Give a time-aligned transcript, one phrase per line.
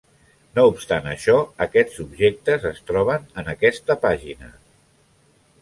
[0.59, 1.35] No obstant això,
[1.67, 4.55] aquests objectes es troben en aquesta pàgina.